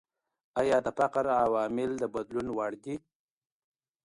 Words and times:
ايا 0.59 0.77
د 0.85 0.87
فقر 0.97 1.25
عوامل 1.41 1.91
د 1.97 2.03
بدلون 2.13 2.47
وړ 2.57 2.71
دي؟ 2.83 2.95